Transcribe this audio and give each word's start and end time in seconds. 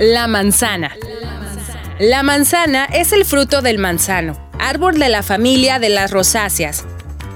La 0.00 0.26
manzana. 0.28 0.96
La 1.98 2.22
manzana 2.22 2.86
es 2.86 3.12
el 3.12 3.26
fruto 3.26 3.60
del 3.60 3.76
manzano, 3.76 4.34
árbol 4.58 4.98
de 4.98 5.10
la 5.10 5.22
familia 5.22 5.78
de 5.78 5.90
las 5.90 6.10
rosáceas. 6.10 6.86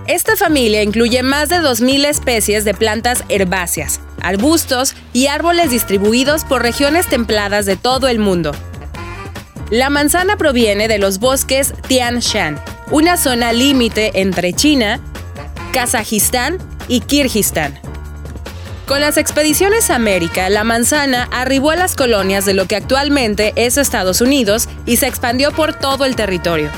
Esta 0.06 0.34
familia 0.34 0.82
incluye 0.82 1.22
más 1.22 1.50
de 1.50 1.56
2.000 1.56 2.06
especies 2.06 2.64
de 2.64 2.72
plantas 2.72 3.22
herbáceas, 3.28 4.00
arbustos 4.22 4.94
y 5.12 5.26
árboles 5.26 5.72
distribuidos 5.72 6.46
por 6.46 6.62
regiones 6.62 7.06
templadas 7.06 7.66
de 7.66 7.76
todo 7.76 8.08
el 8.08 8.18
mundo. 8.18 8.52
La 9.68 9.90
manzana 9.90 10.38
proviene 10.38 10.88
de 10.88 10.96
los 10.96 11.18
bosques 11.18 11.74
Tian 11.86 12.20
Shan, 12.20 12.58
una 12.90 13.18
zona 13.18 13.52
límite 13.52 14.22
entre 14.22 14.54
China, 14.54 15.00
Kazajistán 15.74 16.56
y 16.88 17.00
Kirguistán. 17.00 17.83
Con 18.86 19.00
las 19.00 19.16
expediciones 19.16 19.88
a 19.88 19.94
América, 19.94 20.50
la 20.50 20.62
manzana 20.62 21.26
arribó 21.32 21.70
a 21.70 21.76
las 21.76 21.96
colonias 21.96 22.44
de 22.44 22.52
lo 22.52 22.66
que 22.66 22.76
actualmente 22.76 23.54
es 23.56 23.78
Estados 23.78 24.20
Unidos 24.20 24.68
y 24.84 24.98
se 24.98 25.06
expandió 25.06 25.52
por 25.52 25.72
todo 25.72 26.04
el 26.04 26.16
territorio. 26.16 26.70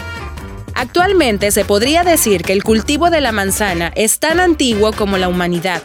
Actualmente 0.74 1.50
se 1.50 1.64
podría 1.64 2.04
decir 2.04 2.42
que 2.42 2.52
el 2.52 2.62
cultivo 2.62 3.10
de 3.10 3.20
la 3.20 3.32
manzana 3.32 3.92
es 3.96 4.20
tan 4.20 4.38
antiguo 4.38 4.92
como 4.92 5.18
la 5.18 5.28
humanidad, 5.28 5.82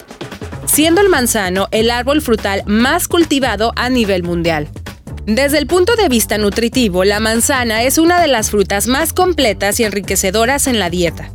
siendo 0.68 1.02
el 1.02 1.10
manzano 1.10 1.68
el 1.72 1.90
árbol 1.90 2.22
frutal 2.22 2.62
más 2.68 3.08
cultivado 3.08 3.74
a 3.76 3.90
nivel 3.90 4.22
mundial. 4.22 4.70
Desde 5.26 5.58
el 5.58 5.66
punto 5.66 5.96
de 5.96 6.08
vista 6.08 6.38
nutritivo, 6.38 7.04
la 7.04 7.20
manzana 7.20 7.82
es 7.82 7.98
una 7.98 8.22
de 8.22 8.28
las 8.28 8.52
frutas 8.52 8.86
más 8.86 9.12
completas 9.12 9.80
y 9.80 9.86
enriquecedoras 9.86 10.68
en 10.68 10.78
la 10.78 10.92
dieta. 10.92 11.32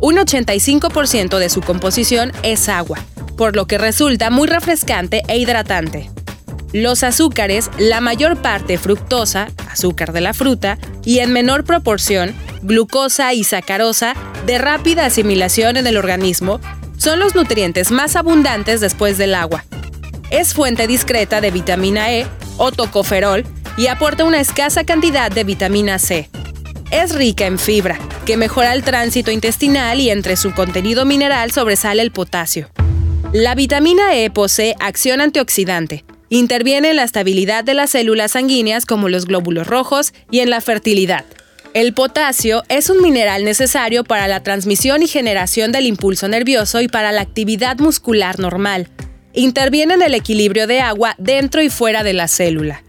Un 0.00 0.16
85% 0.16 1.38
de 1.38 1.48
su 1.48 1.60
composición 1.60 2.30
es 2.44 2.68
agua, 2.68 2.98
por 3.38 3.56
lo 3.56 3.66
que 3.66 3.78
resulta 3.78 4.28
muy 4.28 4.48
refrescante 4.48 5.22
e 5.28 5.38
hidratante. 5.38 6.10
Los 6.72 7.02
azúcares, 7.02 7.70
la 7.78 8.02
mayor 8.02 8.42
parte 8.42 8.76
fructosa, 8.76 9.48
azúcar 9.70 10.12
de 10.12 10.20
la 10.20 10.34
fruta, 10.34 10.76
y 11.04 11.20
en 11.20 11.32
menor 11.32 11.64
proporción, 11.64 12.34
glucosa 12.62 13.32
y 13.32 13.44
sacarosa, 13.44 14.14
de 14.44 14.58
rápida 14.58 15.06
asimilación 15.06 15.78
en 15.78 15.86
el 15.86 15.96
organismo, 15.96 16.60
son 16.98 17.20
los 17.20 17.34
nutrientes 17.34 17.90
más 17.90 18.16
abundantes 18.16 18.80
después 18.80 19.16
del 19.16 19.34
agua. 19.34 19.64
Es 20.30 20.52
fuente 20.52 20.86
discreta 20.86 21.40
de 21.40 21.52
vitamina 21.52 22.12
E, 22.12 22.26
o 22.58 22.72
tocoferol 22.72 23.46
y 23.78 23.86
aporta 23.86 24.24
una 24.24 24.40
escasa 24.40 24.84
cantidad 24.84 25.30
de 25.30 25.44
vitamina 25.44 25.98
C. 25.98 26.28
Es 26.90 27.14
rica 27.14 27.46
en 27.46 27.58
fibra, 27.58 27.98
que 28.26 28.36
mejora 28.36 28.74
el 28.74 28.82
tránsito 28.82 29.30
intestinal 29.30 30.00
y 30.00 30.10
entre 30.10 30.36
su 30.36 30.52
contenido 30.52 31.04
mineral 31.04 31.52
sobresale 31.52 32.02
el 32.02 32.10
potasio. 32.10 32.68
La 33.34 33.54
vitamina 33.54 34.16
E 34.16 34.30
posee 34.30 34.74
acción 34.80 35.20
antioxidante. 35.20 36.02
Interviene 36.30 36.90
en 36.90 36.96
la 36.96 37.02
estabilidad 37.02 37.62
de 37.62 37.74
las 37.74 37.90
células 37.90 38.30
sanguíneas 38.32 38.86
como 38.86 39.10
los 39.10 39.26
glóbulos 39.26 39.66
rojos 39.66 40.14
y 40.30 40.40
en 40.40 40.48
la 40.48 40.62
fertilidad. 40.62 41.26
El 41.74 41.92
potasio 41.92 42.62
es 42.70 42.88
un 42.88 43.02
mineral 43.02 43.44
necesario 43.44 44.02
para 44.02 44.28
la 44.28 44.42
transmisión 44.42 45.02
y 45.02 45.08
generación 45.08 45.72
del 45.72 45.84
impulso 45.84 46.26
nervioso 46.26 46.80
y 46.80 46.88
para 46.88 47.12
la 47.12 47.20
actividad 47.20 47.78
muscular 47.80 48.38
normal, 48.38 48.88
interviene 49.34 49.92
en 49.92 50.02
el 50.02 50.14
equilibrio 50.14 50.66
de 50.66 50.80
agua 50.80 51.14
dentro 51.18 51.60
y 51.60 51.68
fuera 51.68 52.02
de 52.02 52.14
la 52.14 52.28
célula. 52.28 52.82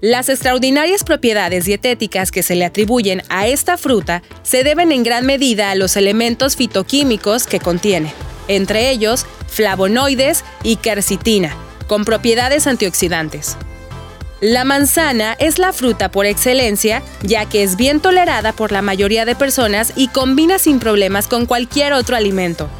Las 0.00 0.28
extraordinarias 0.28 1.02
propiedades 1.02 1.64
dietéticas 1.64 2.30
que 2.30 2.44
se 2.44 2.54
le 2.54 2.64
atribuyen 2.64 3.22
a 3.28 3.48
esta 3.48 3.76
fruta 3.76 4.22
se 4.44 4.62
deben 4.62 4.92
en 4.92 5.02
gran 5.02 5.26
medida 5.26 5.72
a 5.72 5.74
los 5.74 5.96
elementos 5.96 6.54
fitoquímicos 6.54 7.48
que 7.48 7.58
contiene, 7.58 8.14
entre 8.46 8.90
ellos 8.90 9.26
flavonoides 9.50 10.44
y 10.62 10.76
quercitina, 10.76 11.54
con 11.86 12.04
propiedades 12.04 12.66
antioxidantes. 12.66 13.56
La 14.40 14.64
manzana 14.64 15.34
es 15.38 15.58
la 15.58 15.74
fruta 15.74 16.10
por 16.10 16.24
excelencia, 16.24 17.02
ya 17.22 17.44
que 17.44 17.62
es 17.62 17.76
bien 17.76 18.00
tolerada 18.00 18.52
por 18.54 18.72
la 18.72 18.80
mayoría 18.80 19.26
de 19.26 19.34
personas 19.34 19.92
y 19.96 20.08
combina 20.08 20.58
sin 20.58 20.78
problemas 20.78 21.28
con 21.28 21.44
cualquier 21.44 21.92
otro 21.92 22.16
alimento. 22.16 22.70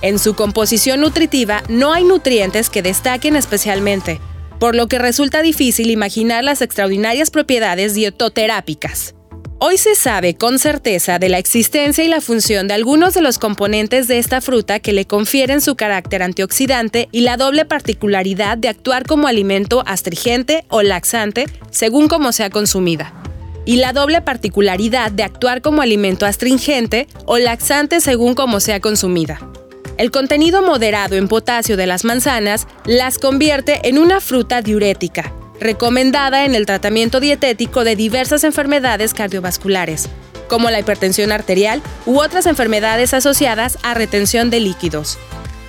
En 0.00 0.18
su 0.18 0.34
composición 0.34 1.00
nutritiva 1.00 1.62
no 1.68 1.92
hay 1.92 2.04
nutrientes 2.04 2.70
que 2.70 2.80
destaquen 2.80 3.36
especialmente, 3.36 4.18
por 4.58 4.74
lo 4.74 4.86
que 4.86 4.98
resulta 4.98 5.42
difícil 5.42 5.90
imaginar 5.90 6.42
las 6.42 6.62
extraordinarias 6.62 7.30
propiedades 7.30 7.92
dietoterápicas. 7.92 9.14
Hoy 9.60 9.78
se 9.78 9.94
sabe 9.94 10.34
con 10.34 10.58
certeza 10.58 11.18
de 11.18 11.28
la 11.28 11.38
existencia 11.38 12.02
y 12.02 12.08
la 12.08 12.20
función 12.20 12.66
de 12.66 12.74
algunos 12.74 13.14
de 13.14 13.22
los 13.22 13.38
componentes 13.38 14.08
de 14.08 14.18
esta 14.18 14.40
fruta 14.40 14.80
que 14.80 14.92
le 14.92 15.06
confieren 15.06 15.60
su 15.60 15.76
carácter 15.76 16.22
antioxidante 16.24 17.08
y 17.12 17.20
la 17.20 17.36
doble 17.36 17.64
particularidad 17.64 18.58
de 18.58 18.68
actuar 18.68 19.06
como 19.06 19.28
alimento 19.28 19.84
astringente 19.86 20.64
o 20.68 20.82
laxante 20.82 21.46
según 21.70 22.08
cómo 22.08 22.32
sea 22.32 22.50
consumida. 22.50 23.14
Y 23.64 23.76
la 23.76 23.92
doble 23.92 24.20
particularidad 24.22 25.12
de 25.12 25.22
actuar 25.22 25.62
como 25.62 25.82
alimento 25.82 26.26
astringente 26.26 27.06
o 27.24 27.38
laxante 27.38 28.00
según 28.00 28.34
cómo 28.34 28.58
sea 28.58 28.80
consumida. 28.80 29.38
El 29.96 30.10
contenido 30.10 30.62
moderado 30.62 31.14
en 31.14 31.28
potasio 31.28 31.76
de 31.76 31.86
las 31.86 32.04
manzanas 32.04 32.66
las 32.84 33.18
convierte 33.18 33.88
en 33.88 33.98
una 33.98 34.20
fruta 34.20 34.60
diurética, 34.60 35.32
recomendada 35.60 36.44
en 36.44 36.54
el 36.54 36.66
tratamiento 36.66 37.20
dietético 37.20 37.84
de 37.84 37.96
diversas 37.96 38.44
enfermedades 38.44 39.14
cardiovasculares, 39.14 40.08
como 40.48 40.70
la 40.70 40.80
hipertensión 40.80 41.32
arterial 41.32 41.82
u 42.06 42.20
otras 42.20 42.46
enfermedades 42.46 43.14
asociadas 43.14 43.78
a 43.82 43.94
retención 43.94 44.50
de 44.50 44.60
líquidos. 44.60 45.18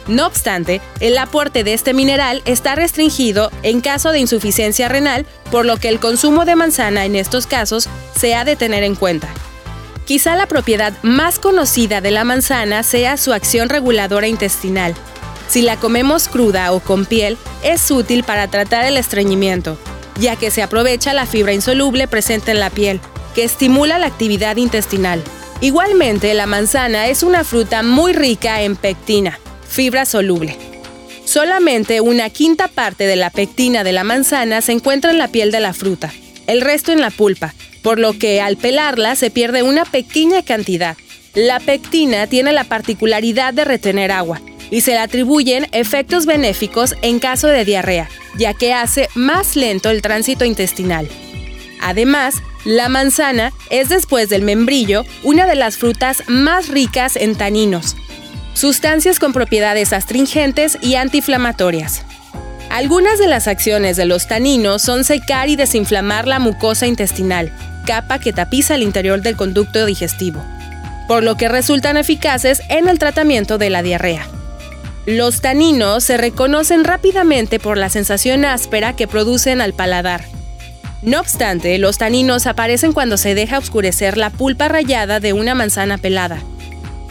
No 0.08 0.28
obstante, 0.28 0.82
el 1.00 1.18
aporte 1.18 1.64
de 1.64 1.74
este 1.74 1.94
mineral 1.94 2.44
está 2.46 2.76
restringido 2.76 3.52
en 3.64 3.82
caso 3.82 4.12
de 4.12 4.20
insuficiencia 4.20 4.88
renal, 4.88 5.26
por 5.50 5.66
lo 5.66 5.78
que 5.78 5.90
el 5.90 6.00
consumo 6.00 6.46
de 6.46 6.56
manzana 6.56 7.06
en 7.06 7.16
estos 7.16 7.48
casos 7.48 7.90
se 8.16 8.36
ha 8.36 8.46
de 8.46 8.56
tener 8.56 8.84
en 8.84 8.96
cuenta. 8.96 9.30
Quizá 10.06 10.36
la 10.36 10.46
propiedad 10.46 10.94
más 11.02 11.40
conocida 11.40 12.00
de 12.00 12.12
la 12.12 12.24
manzana 12.24 12.84
sea 12.84 13.18
su 13.18 13.34
acción 13.34 13.70
reguladora 13.70 14.28
intestinal. 14.28 14.94
Si 15.48 15.62
la 15.62 15.78
comemos 15.78 16.28
cruda 16.28 16.74
o 16.74 16.80
con 16.80 17.06
piel, 17.06 17.38
es 17.64 17.90
útil 17.92 18.24
para 18.24 18.48
tratar 18.48 18.86
el 18.86 18.98
estreñimiento, 18.98 19.78
ya 20.20 20.36
que 20.36 20.52
se 20.52 20.64
aprovecha 20.64 21.14
la 21.14 21.26
fibra 21.26 21.54
insoluble 21.54 22.08
presente 22.08 22.52
en 22.52 22.60
la 22.60 22.70
piel, 22.70 23.00
que 23.36 23.44
estimula 23.44 24.00
la 24.00 24.08
actividad 24.08 24.58
intestinal. 24.58 25.24
Igualmente, 25.62 26.34
la 26.34 26.48
manzana 26.48 27.08
es 27.08 27.24
una 27.24 27.44
fruta 27.44 27.84
muy 27.84 28.14
rica 28.14 28.62
en 28.64 28.76
pectina, 28.76 29.40
fibra 29.68 30.06
soluble. 30.06 30.58
Solamente 31.26 32.02
una 32.02 32.30
quinta 32.30 32.68
parte 32.68 33.08
de 33.08 33.16
la 33.16 33.30
pectina 33.30 33.84
de 33.84 33.92
la 33.92 34.04
manzana 34.04 34.62
se 34.62 34.74
encuentra 34.74 35.12
en 35.12 35.18
la 35.18 35.28
piel 35.28 35.52
de 35.52 35.60
la 35.60 35.74
fruta, 35.74 36.12
el 36.48 36.62
resto 36.62 36.92
en 36.92 37.02
la 37.02 37.10
pulpa, 37.10 37.54
por 37.82 38.00
lo 38.00 38.18
que 38.18 38.42
al 38.42 38.58
pelarla 38.58 39.16
se 39.16 39.32
pierde 39.32 39.64
una 39.64 39.86
pequeña 39.86 40.44
cantidad. 40.44 40.98
La 41.34 41.60
pectina 41.60 42.28
tiene 42.28 42.52
la 42.52 42.64
particularidad 42.64 43.54
de 43.54 43.66
retener 43.66 44.12
agua 44.12 44.42
y 44.72 44.82
se 44.82 44.92
le 44.92 45.00
atribuyen 45.00 45.68
efectos 45.72 46.26
benéficos 46.26 46.96
en 47.02 47.20
caso 47.20 47.48
de 47.48 47.66
diarrea, 47.66 48.10
ya 48.38 48.54
que 48.54 48.74
hace 48.74 49.10
más 49.16 49.56
lento 49.56 49.90
el 49.90 50.02
tránsito 50.02 50.46
intestinal. 50.46 51.08
Además, 51.82 52.36
la 52.66 52.90
manzana 52.90 53.54
es 53.70 53.90
después 53.90 54.30
del 54.30 54.42
membrillo 54.42 55.06
una 55.24 55.46
de 55.46 55.56
las 55.56 55.78
frutas 55.78 56.24
más 56.28 56.70
ricas 56.70 57.16
en 57.16 57.36
taninos, 57.36 57.96
sustancias 58.56 59.20
con 59.20 59.34
propiedades 59.34 59.94
astringentes 59.94 60.78
y 60.82 60.96
antiinflamatorias. 60.96 62.04
Algunas 62.72 63.20
de 63.20 63.28
las 63.28 63.48
acciones 63.48 63.96
de 63.98 64.06
los 64.06 64.28
taninos 64.28 64.82
son 64.82 65.04
secar 65.04 65.48
y 65.50 65.56
desinflamar 65.56 66.28
la 66.28 66.40
mucosa 66.40 66.88
intestinal, 66.88 67.52
capa 67.86 68.20
que 68.20 68.34
tapiza 68.34 68.76
el 68.76 68.82
interior 68.82 69.22
del 69.22 69.36
conducto 69.36 69.86
digestivo, 69.86 70.44
por 71.08 71.24
lo 71.24 71.38
que 71.38 71.48
resultan 71.48 71.98
eficaces 71.98 72.62
en 72.70 72.90
el 72.90 72.98
tratamiento 72.98 73.58
de 73.58 73.70
la 73.70 73.84
diarrea. 73.84 74.28
Los 75.06 75.40
taninos 75.40 76.04
se 76.04 76.18
reconocen 76.18 76.84
rápidamente 76.84 77.60
por 77.60 77.78
la 77.78 77.90
sensación 77.90 78.44
áspera 78.44 78.96
que 78.96 79.08
producen 79.08 79.62
al 79.62 79.74
paladar. 79.74 80.26
No 81.04 81.20
obstante, 81.20 81.78
los 81.78 82.00
taninos 82.00 82.48
aparecen 82.48 82.92
cuando 82.92 83.18
se 83.18 83.36
deja 83.36 83.60
oscurecer 83.60 84.18
la 84.18 84.32
pulpa 84.32 84.68
rayada 84.68 85.20
de 85.20 85.34
una 85.34 85.54
manzana 85.54 86.00
pelada. 86.00 86.42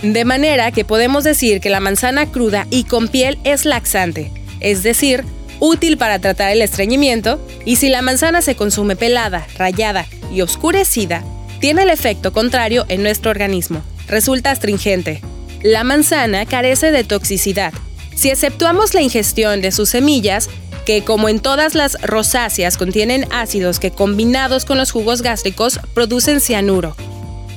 De 0.03 0.25
manera 0.25 0.73
que 0.73 0.85
podemos 0.85 1.23
decir 1.23 1.61
que 1.61 1.71
la 1.71 1.79
manzana 1.79 2.27
cruda 2.27 2.67
y 2.69 2.83
con 2.83 3.07
piel 3.07 3.39
es 3.45 3.65
laxante, 3.65 4.33
es 4.59 4.83
decir, 4.83 5.25
útil 5.61 5.97
para 5.97 6.19
tratar 6.19 6.51
el 6.51 6.63
estreñimiento, 6.63 7.41
y 7.65 7.77
si 7.77 7.91
la 7.91 8.03
manzana 8.03 8.43
se 8.43 8.57
consume 8.57 8.97
pelada, 8.97 9.47
rayada 9.57 10.07
y 10.33 10.41
oscurecida, 10.41 11.23
tiene 11.61 11.85
el 11.85 11.91
efecto 11.91 12.33
contrario 12.33 12.87
en 12.89 13.05
nuestro 13.05 13.31
organismo. 13.31 13.83
Resulta 14.09 14.51
astringente. 14.51 15.23
La 15.65 15.83
manzana 15.83 16.45
carece 16.45 16.91
de 16.91 17.05
toxicidad. 17.05 17.73
Si 18.15 18.29
exceptuamos 18.29 18.93
la 18.93 19.01
ingestión 19.01 19.63
de 19.63 19.73
sus 19.73 19.89
semillas, 19.89 20.51
que 20.85 21.03
como 21.05 21.31
en 21.31 21.41
todas 21.41 21.75
las 21.75 21.99
rosáceas 22.03 22.77
contienen 22.77 23.27
ácidos 23.33 23.81
que 23.81 23.91
combinados 23.91 24.67
con 24.67 24.77
los 24.77 24.93
jugos 24.93 25.23
gástricos 25.23 25.81
producen 25.95 26.43
cianuro, 26.43 26.95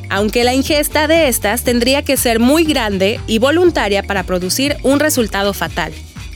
aunque 0.10 0.46
la 0.46 0.54
ingesta 0.54 1.10
de 1.10 1.28
estas 1.28 1.66
tendría 1.66 2.02
que 2.02 2.16
ser 2.16 2.40
muy 2.40 2.64
grande 2.64 3.20
y 3.28 3.40
voluntaria 3.40 4.04
para 4.04 4.24
producir 4.24 4.78
un 4.84 5.02
resultado 5.02 5.54
fatal. 5.54 5.92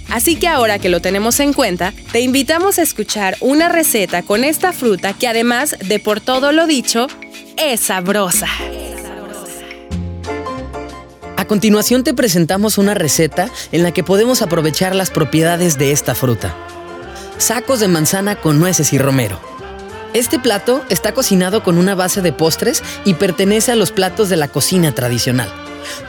Así 0.10 0.36
que 0.36 0.50
ahora 0.50 0.78
que 0.78 0.90
lo 0.90 1.00
tenemos 1.00 1.40
en 1.40 1.54
cuenta, 1.54 1.94
te 2.12 2.20
invitamos 2.20 2.80
a 2.80 2.82
escuchar 2.82 3.38
una 3.40 3.70
receta 3.70 4.24
con 4.24 4.44
esta 4.44 4.74
fruta 4.74 5.14
que 5.14 5.30
además 5.30 5.78
de 5.88 6.00
por 6.00 6.20
todo 6.20 6.52
lo 6.52 6.68
dicho, 6.68 7.08
es 7.56 7.80
sabrosa. 7.80 8.50
Continuación 11.52 12.06
te 12.06 12.14
presentamos 12.14 12.78
una 12.78 12.94
receta 12.94 13.50
en 13.74 13.84
la 13.84 13.92
que 13.92 14.06
podemos 14.06 14.42
aprovechar 14.42 14.96
las 14.96 15.10
propiedades 15.10 15.78
de 15.78 15.92
esta 15.92 16.16
fruta. 16.16 16.56
Sacos 17.40 17.82
de 17.82 17.90
manzana 17.90 18.38
con 18.38 18.58
nueces 18.58 18.94
y 18.94 18.98
romero. 18.98 19.38
Este 20.14 20.40
plato 20.40 20.82
está 20.88 21.14
cocinado 21.14 21.62
con 21.62 21.78
una 21.78 21.94
base 21.94 22.22
de 22.22 22.32
postres 22.32 22.82
y 23.04 23.16
pertenece 23.16 23.74
a 23.74 23.76
los 23.76 23.92
platos 23.92 24.30
de 24.30 24.38
la 24.38 24.48
cocina 24.48 24.94
tradicional. 24.94 25.52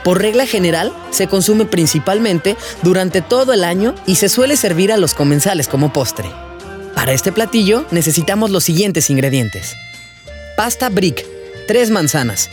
Por 0.04 0.20
regla 0.20 0.46
general, 0.46 0.92
se 1.10 1.26
consume 1.26 1.64
principalmente 1.64 2.56
durante 2.82 3.20
todo 3.20 3.52
el 3.52 3.64
año 3.64 3.96
y 4.06 4.14
se 4.14 4.28
suele 4.28 4.56
servir 4.56 4.92
a 4.92 4.96
los 4.96 5.12
comensales 5.12 5.66
como 5.66 5.92
postre. 5.92 6.30
Para 6.94 7.14
este 7.14 7.32
platillo 7.32 7.84
necesitamos 7.90 8.52
los 8.52 8.62
siguientes 8.62 9.10
ingredientes. 9.10 9.74
Pasta 10.56 10.88
brick, 10.88 11.26
3 11.66 11.90
manzanas, 11.90 12.48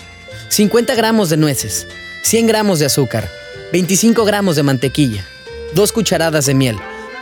50 0.50 0.96
gramos 0.96 1.30
de 1.30 1.38
nueces, 1.38 1.86
100 2.22 2.48
gramos 2.48 2.80
de 2.80 2.86
azúcar, 2.86 3.30
25 3.72 4.26
gramos 4.26 4.56
de 4.56 4.64
mantequilla, 4.64 5.26
2 5.74 5.92
cucharadas 5.92 6.46
de 6.46 6.54
miel, 6.54 6.78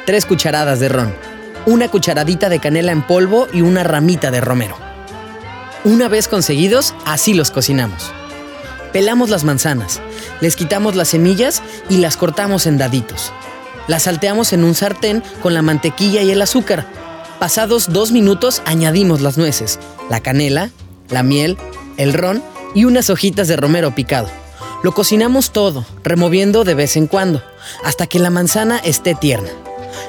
3 0.05 0.25
cucharadas 0.25 0.79
de 0.79 0.89
ron, 0.89 1.15
una 1.65 1.87
cucharadita 1.87 2.49
de 2.49 2.59
canela 2.59 2.91
en 2.91 3.05
polvo 3.05 3.47
y 3.53 3.61
una 3.61 3.83
ramita 3.83 4.31
de 4.31 4.41
romero. 4.41 4.77
Una 5.83 6.07
vez 6.09 6.27
conseguidos, 6.27 6.95
así 7.05 7.33
los 7.33 7.51
cocinamos. 7.51 8.11
Pelamos 8.91 9.29
las 9.29 9.43
manzanas, 9.43 10.01
les 10.41 10.55
quitamos 10.55 10.95
las 10.95 11.09
semillas 11.09 11.61
y 11.89 11.97
las 11.97 12.17
cortamos 12.17 12.65
en 12.65 12.77
daditos. 12.77 13.31
Las 13.87 14.03
salteamos 14.03 14.51
en 14.51 14.63
un 14.63 14.73
sartén 14.73 15.23
con 15.41 15.53
la 15.53 15.61
mantequilla 15.61 16.21
y 16.23 16.31
el 16.31 16.41
azúcar. 16.41 16.87
Pasados 17.39 17.93
dos 17.93 18.11
minutos 18.11 18.61
añadimos 18.65 19.21
las 19.21 19.37
nueces, 19.37 19.79
la 20.09 20.21
canela, 20.21 20.71
la 21.09 21.23
miel, 21.23 21.57
el 21.97 22.13
ron 22.13 22.43
y 22.73 22.85
unas 22.85 23.09
hojitas 23.09 23.47
de 23.47 23.55
romero 23.55 23.93
picado. 23.93 24.27
Lo 24.87 24.93
cocinamos 24.93 25.51
todo, 25.51 25.83
removiendo 26.01 26.63
de 26.63 26.73
vez 26.73 26.95
en 26.95 27.07
cuando, 27.07 27.43
hasta 27.83 28.07
que 28.07 28.19
la 28.19 28.29
manzana 28.29 28.77
esté 28.77 29.15
tierna. 29.15 29.49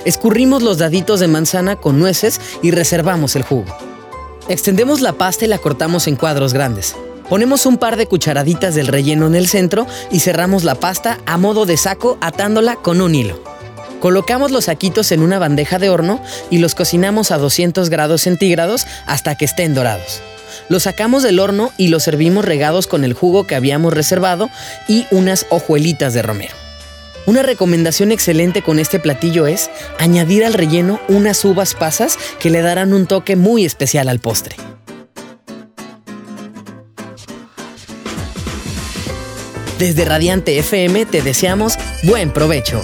Escurrimos 0.04 0.62
los 0.62 0.78
daditos 0.78 1.19
de 1.19 1.26
manzana 1.26 1.75
con 1.75 1.98
nueces 1.98 2.40
y 2.62 2.70
reservamos 2.70 3.34
el 3.34 3.42
jugo. 3.42 3.76
Extendemos 4.48 5.00
la 5.00 5.14
pasta 5.14 5.46
y 5.46 5.48
la 5.48 5.58
cortamos 5.58 6.06
en 6.06 6.14
cuadros 6.14 6.52
grandes. 6.52 6.94
Ponemos 7.28 7.66
un 7.66 7.78
par 7.78 7.96
de 7.96 8.06
cucharaditas 8.06 8.76
del 8.76 8.86
relleno 8.86 9.26
en 9.26 9.34
el 9.34 9.48
centro 9.48 9.84
y 10.12 10.20
cerramos 10.20 10.62
la 10.62 10.76
pasta 10.76 11.19
a 11.26 11.38
modo 11.38 11.66
de 11.66 11.76
saco 11.76 12.16
atándola 12.20 12.76
con 12.76 13.00
un 13.00 13.16
hilo. 13.16 13.42
Colocamos 13.98 14.52
los 14.52 14.66
saquitos 14.66 15.10
en 15.10 15.22
una 15.22 15.40
bandeja 15.40 15.80
de 15.80 15.90
horno 15.90 16.22
y 16.50 16.58
los 16.58 16.76
cocinamos 16.76 17.32
a 17.32 17.38
200 17.38 17.90
grados 17.90 18.20
centígrados 18.20 18.86
hasta 19.06 19.34
que 19.34 19.44
estén 19.44 19.75
dorados. 19.75 20.22
Los 20.68 20.82
sacamos 20.82 21.22
del 21.22 21.40
horno 21.40 21.72
y 21.76 21.88
los 21.88 22.02
servimos 22.02 22.44
regados 22.44 22.86
con 22.86 23.04
el 23.04 23.14
jugo 23.14 23.46
que 23.46 23.54
habíamos 23.54 23.92
reservado 23.92 24.50
y 24.86 25.06
unas 25.10 25.46
hojuelitas 25.50 26.14
de 26.14 26.22
romero. 26.22 26.54
Una 27.26 27.42
recomendación 27.42 28.10
excelente 28.10 28.62
con 28.62 28.78
este 28.78 28.98
platillo 28.98 29.46
es 29.46 29.70
añadir 29.98 30.44
al 30.44 30.54
relleno 30.54 31.00
unas 31.08 31.44
uvas 31.44 31.74
pasas 31.74 32.18
que 32.38 32.50
le 32.50 32.62
darán 32.62 32.94
un 32.94 33.06
toque 33.06 33.36
muy 33.36 33.64
especial 33.64 34.08
al 34.08 34.18
postre. 34.18 34.56
Desde 39.78 40.04
Radiante 40.04 40.58
FM 40.58 41.06
te 41.06 41.22
deseamos 41.22 41.74
buen 42.02 42.32
provecho. 42.32 42.82